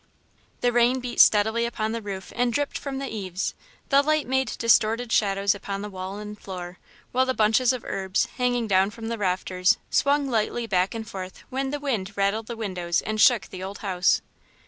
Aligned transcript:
The 0.61 0.71
rain 0.71 0.99
beat 0.99 1.19
steadily 1.19 1.63
upon 1.67 1.91
the 1.91 2.01
roof 2.01 2.33
and 2.35 2.51
dripped 2.51 2.75
from 2.75 2.97
the 2.97 3.07
eaves. 3.07 3.53
The 3.89 4.01
light 4.01 4.25
made 4.25 4.47
distorted 4.57 5.11
shadows 5.11 5.53
upon 5.53 5.83
the 5.83 5.91
wall 5.91 6.17
and 6.17 6.39
floor, 6.41 6.79
while 7.11 7.27
the 7.27 7.35
bunches 7.35 7.71
of 7.71 7.83
herbs, 7.85 8.25
hanging 8.39 8.67
from 8.89 9.09
the 9.09 9.19
rafters, 9.19 9.77
swung 9.91 10.27
lightly 10.27 10.65
back 10.65 10.95
and 10.95 11.07
forth 11.07 11.43
when 11.51 11.69
the 11.69 11.79
wind 11.79 12.13
rattled 12.17 12.47
the 12.47 12.57
windows 12.57 13.01
and 13.01 13.21
shook 13.21 13.49
the 13.49 13.61
old 13.61 13.77
house. 13.85 14.23